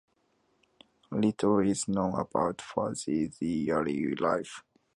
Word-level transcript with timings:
Little 1.11 1.59
is 1.59 1.87
known 1.87 2.19
about 2.19 2.59
Fraser's 2.59 3.37
early 3.69 4.15
life. 4.15 4.63